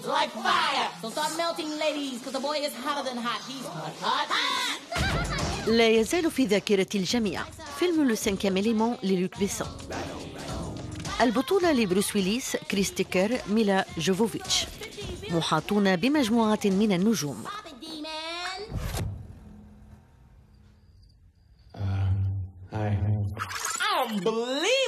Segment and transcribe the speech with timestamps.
[0.00, 0.88] moves like fire.
[1.02, 3.40] So start melting, ladies, because the boy is hotter than hot.
[3.48, 4.80] He's hot, hot, hot.
[5.66, 7.44] لا يزال في ذاكرة الجميع
[7.78, 9.68] فيلم Le Cinquième Élément للوك بيسون
[11.20, 14.66] البطولة لبروس ويليس كريس تاكر ميلا جوفوفيتش
[15.30, 17.44] محاطون بمجموعة من النجوم.
[24.10, 24.79] Unbelievable.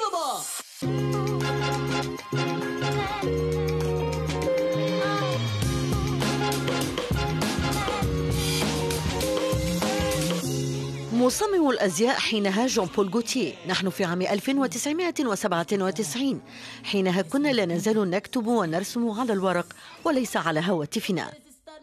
[11.23, 16.41] مصمم الأزياء حينها جون بول غوتيه نحن في عام 1997
[16.85, 19.67] حينها كنا لا نزال نكتب ونرسم على الورق
[20.05, 21.33] وليس على هواتفنا.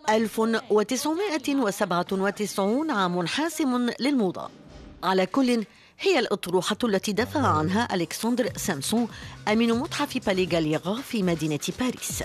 [0.09, 4.49] 1997 عام حاسم للموضة.
[5.03, 5.65] على كل
[5.99, 9.07] هي الأطروحة التي دافع عنها ألكسندر سامسون
[9.47, 12.23] أمين متحف باليه غالييرا في مدينة باريس.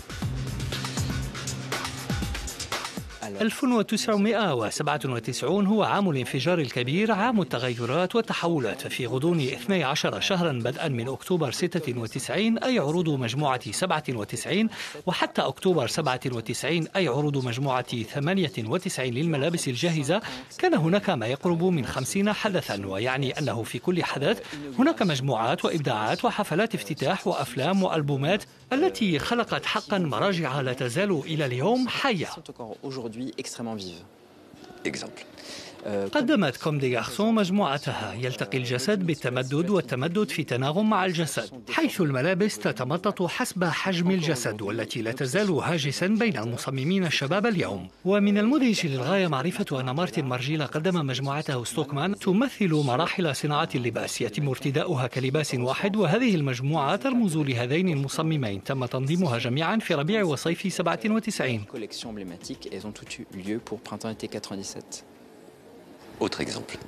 [3.40, 8.80] 1997 هو عام الانفجار الكبير عام التغيرات والتحولات.
[8.80, 14.68] ففي غضون 12 شهرا بدءا من أكتوبر 96 أي عروض مجموعة 97
[15.06, 20.20] وحتى أكتوبر 97 أي عروض مجموعة 98 للملابس الجاهزة.
[20.58, 24.42] كان هناك ما يقرب من 50 حدثا ويعني أنه في كل حدث
[24.78, 31.88] هناك مجموعات وإبداعات وحفلات افتتاح وأفلام وألبومات التي خلقت حقا مراجع لا تزال إلى اليوم
[31.88, 32.28] حية.
[33.38, 34.02] extrêmement vive.
[34.84, 35.24] Exemple
[35.86, 38.14] قدمت كوم دي غارسون مجموعتها.
[38.14, 45.02] يلتقي الجسد بالتمدد والتمدد في تناغم مع الجسد حيث الملابس تتمطط حسب حجم الجسد والتي
[45.02, 47.88] لا تزال هاجسا بين المصممين الشباب اليوم.
[48.04, 54.20] ومن المدهش للغاية معرفة أن مارتن مارجيلا قدم مجموعته ستوكمان تمثل مراحل صناعة اللباس.
[54.20, 58.64] يتم ارتداؤها كلباس واحد وهذه المجموعة ترمز لهذين المصممين.
[58.64, 61.64] تم تنظيمها جميعا في ربيع وصيف 97
[66.20, 66.78] Autre exemple.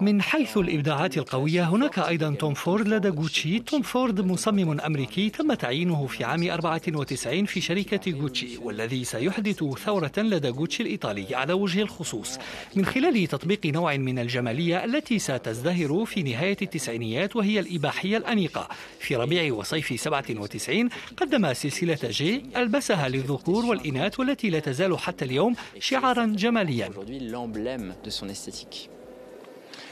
[0.00, 5.54] من حيث الإبداعات القوية هناك أيضا توم فورد لدى جوتشي توم فورد مصمم أمريكي تم
[5.54, 11.82] تعيينه في عام 94 في شركة جوتشي والذي سيحدث ثورة لدى جوتشي الإيطالي على وجه
[11.82, 12.38] الخصوص.
[12.76, 18.68] من خلال تطبيق نوع من الجمالية التي ستزدهر في نهاية التسعينيات وهي الإباحية الأنيقة.
[19.00, 25.54] في ربيع وصيف 97 قدم سلسلة جي ألبسها للذكور والإناث والتي لا تزال حتى اليوم
[25.78, 26.90] شعارا جماليا.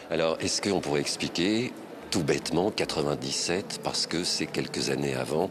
[0.09, 1.73] Alors, est-ce qu'on pourrait expliquer
[2.13, 5.51] tout bêtement 97 parce que c'est quelques années avant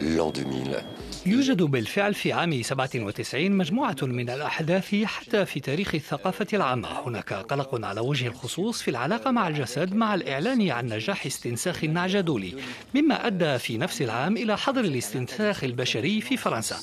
[0.00, 0.82] l'an 2000
[1.26, 6.88] يوجد بالفعل في عام 97 مجموعة من الأحداث حتى في تاريخ الثقافة العامة.
[7.06, 12.54] هناك قلق على وجه الخصوص في العلاقة مع الجسد مع الإعلان عن نجاح استنساخ النعجدولي
[12.94, 16.76] مما أدى في نفس العام إلى حظر الاستنساخ البشري في فرنسا.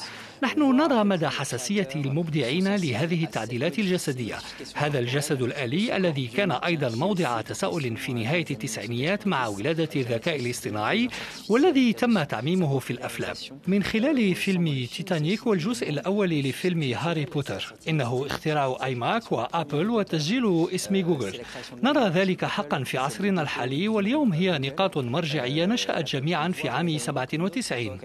[0.43, 4.35] نحن نرى مدى حساسية المبدعين لهذه التعديلات الجسدية.
[4.75, 11.09] هذا الجسد الآلي الذي كان أيضا موضع تساؤل في نهاية التسعينيات مع ولادة الذكاء الاصطناعي
[11.49, 13.35] والذي تم تعميمه في الأفلام.
[13.67, 20.67] من خلال فيلم تيتانيك والجزء الأول لفيلم هاري بوتر إنه اختراع آي ماك وآبل وتسجيل
[20.75, 21.39] اسم جوجل.
[21.83, 27.99] نرى ذلك حقا في عصرنا الحالي واليوم هي نقاط مرجعية نشأت جميعا في عام 97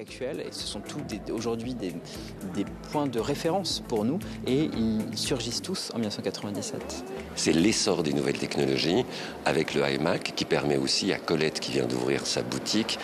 [2.54, 7.04] des points de référence pour nous et ils surgissent tous en 1997.
[7.34, 9.04] C'est l'essor des nouvelles technologies
[9.44, 12.98] avec le iMac qui permet aussi à Colette qui vient d'ouvrir sa boutique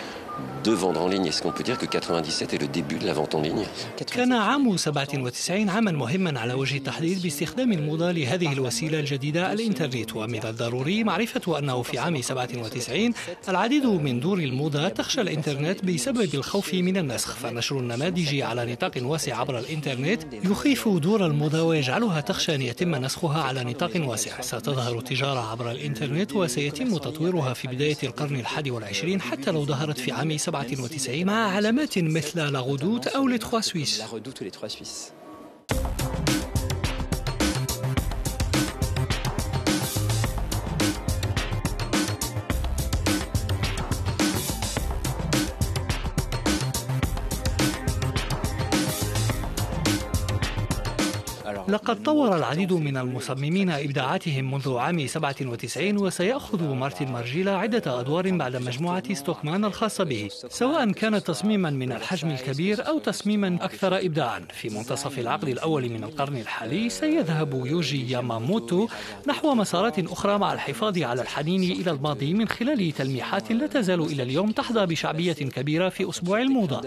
[0.63, 1.25] de vendre en ligne.
[1.27, 3.65] Est-ce qu'on peut dire que 97 est le début de la vente en ligne?
[4.13, 10.15] كان عام 97 عاما مهما على وجه التحديد باستخدام الموضة لهذه الوسيلة الجديدة الإنترنت.
[10.15, 13.13] ومن الضروري معرفة أنه في عام 97
[13.49, 17.35] العديد من دور الموضة تخشى الإنترنت بسبب الخوف من النسخ.
[17.35, 23.43] فنشر النماذج على نطاق واسع عبر الإنترنت يخيف دور الموضة ويجعلها تخشى أن يتم نسخها
[23.43, 24.41] على نطاق واسع.
[24.41, 30.11] ستظهر التجارة عبر الإنترنت وسيتم تطويرها في بداية القرن الحادي والعشرين حتى لو ظهرت في
[30.11, 33.99] عام 97 مع علامات مثل لاغودوت أو لتخوا سويس.
[51.67, 58.55] لقد طور العديد من المصممين إبداعاتهم منذ عام 97 وسيأخذ مارتن مارجيلا عدة أدوار بعد
[58.55, 64.45] مجموعة ستوكمان الخاصة به سواء كان تصميما من الحجم الكبير أو تصميما أكثر إبداعا.
[64.53, 68.87] في منتصف العقد الأول من القرن الحالي سيذهب يوجي ياماموتو
[69.27, 74.23] نحو مسارات أخرى مع الحفاظ على الحنين إلى الماضي من خلال تلميحات لا تزال إلى
[74.23, 76.81] اليوم تحظى بشعبية كبيرة في أسبوع الموضة.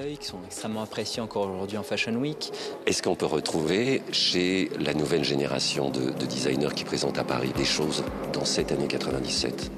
[2.87, 4.48] Est-ce qu'on peut retrouver chez
[4.89, 8.01] la nouvelle génération de, de designers qui présentent à Paris des choses
[8.37, 9.71] dans cette année 97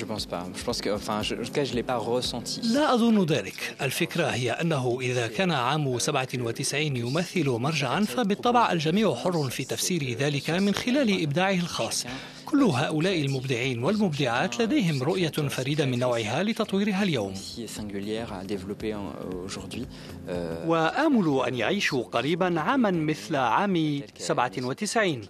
[0.00, 0.44] Je pense pas.
[0.58, 2.60] Je pense que, enfin, je, en tout cas, je l'ai pas ressenti.
[2.74, 3.74] لا أظن ذلك.
[3.82, 10.50] الفكرة هي أنه إذا كان عام 97 يمثل مرجعا فبالطبع الجميع حر في تفسير ذلك
[10.50, 12.06] من خلال إبداعه الخاص.
[12.50, 17.34] كل هؤلاء المبدعين والمبدعات لديهم رؤية فريدة من نوعها لتطويرها اليوم.
[20.66, 25.20] وآمل أن يعيشوا قريبا عاما مثل عام 97.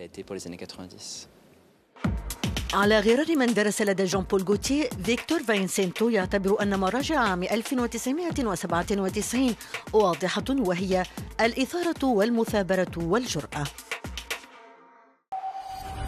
[2.74, 9.54] على غرار من درس لدى جون بول غوتيه فيكتور فينسينتو يعتبر أن مراجع عام 1997
[9.92, 11.02] واضحة وهي
[11.40, 13.64] الإثارة والمثابرة والجرأة